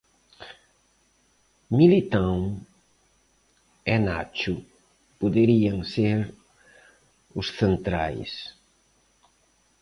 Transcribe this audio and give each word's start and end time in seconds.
Militao 1.77 2.37
e 3.93 3.95
Nacho 4.07 4.55
poderían 5.21 5.79
ser 5.93 6.19
os 7.39 7.47
centrais. 7.59 8.31